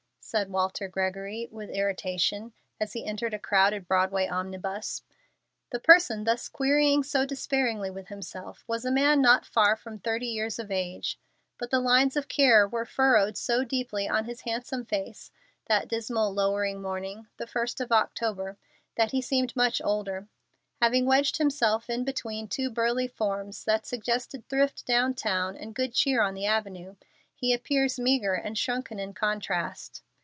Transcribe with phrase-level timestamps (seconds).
[0.23, 5.01] said Walter Gregory, with irritation, as he entered a crowded Broadway omnibus.
[5.71, 10.27] The person thus querying so despairingly with himself was a man not far from thirty
[10.27, 11.19] years of age,
[11.57, 15.31] but the lines of care were furrowed so deeply on his handsome face,
[15.65, 18.57] that dismal, lowering morning, the first of October,
[18.95, 20.29] that he seemed much older.
[20.81, 25.93] Having wedged himself in between two burly forms that suggested thrift down town and good
[25.93, 26.95] cheer on the avenue,
[27.35, 30.01] he appears meagre and shrunken in contrast.